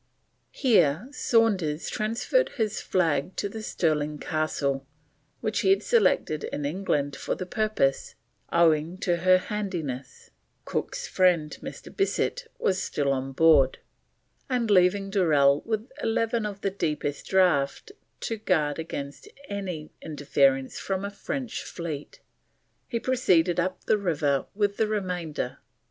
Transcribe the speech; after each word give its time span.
Here 0.49 1.07
Saunders 1.11 1.87
transferred 1.87 2.49
his 2.57 2.81
flag 2.81 3.35
to 3.35 3.47
the 3.47 3.61
Stirling 3.61 4.17
Castle, 4.17 4.83
which 5.41 5.59
he 5.59 5.69
had 5.69 5.83
selected 5.83 6.43
in 6.45 6.65
England 6.65 7.15
for 7.15 7.35
the 7.35 7.45
purpose, 7.45 8.15
owing 8.51 8.97
to 8.97 9.17
her 9.17 9.37
handiness 9.37 10.31
(Cook's 10.65 11.07
friend, 11.07 11.55
Mr. 11.61 11.95
Bissett, 11.95 12.47
was 12.57 12.81
still 12.81 13.11
on 13.13 13.31
board), 13.33 13.77
and 14.49 14.71
leaving 14.71 15.11
Durell 15.11 15.61
with 15.65 15.87
eleven 16.01 16.47
of 16.47 16.61
the 16.61 16.71
deepest 16.71 17.27
draught 17.27 17.91
to 18.21 18.37
guard 18.37 18.79
against 18.79 19.27
any 19.49 19.91
interference 20.01 20.79
from 20.79 21.05
a 21.05 21.11
French 21.11 21.61
fleet, 21.61 22.21
he 22.87 22.99
proceeded 22.99 23.59
up 23.59 23.83
the 23.83 23.99
river 23.99 24.47
with 24.55 24.77
the 24.77 24.87
remainder. 24.87 25.59